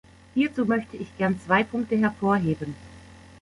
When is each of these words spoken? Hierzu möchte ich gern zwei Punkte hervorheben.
Hierzu 0.33 0.65
möchte 0.65 0.97
ich 0.97 1.15
gern 1.19 1.39
zwei 1.39 1.63
Punkte 1.63 1.95
hervorheben. 1.95 2.73